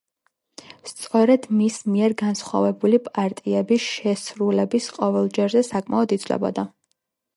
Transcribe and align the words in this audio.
სწორედ 0.91 1.43
მის 1.57 1.75
მიერ 1.97 2.15
განსახიერებული 2.21 3.01
პარტიები 3.09 3.79
შესრულების 3.89 4.89
ყოველ 4.97 5.31
ჯერზე 5.39 5.63
საკმაოდ 5.69 6.17
იცვლებოდა. 6.19 6.67